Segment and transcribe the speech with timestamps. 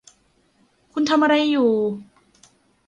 [0.93, 1.71] คุณทำอะไรอยู่